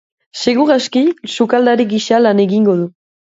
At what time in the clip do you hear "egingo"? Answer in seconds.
2.47-2.77